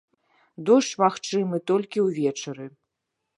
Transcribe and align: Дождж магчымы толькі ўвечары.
Дождж 0.69 0.93
магчымы 1.03 1.57
толькі 1.73 2.05
ўвечары. 2.07 2.65